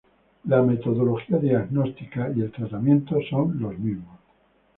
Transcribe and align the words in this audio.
La 0.45 0.63
metodología 0.63 1.37
diagnóstica 1.37 2.31
y 2.35 2.41
el 2.41 2.51
tratamiento 2.51 3.19
son 3.29 3.59
los 3.61 3.77
mismos. 3.77 4.17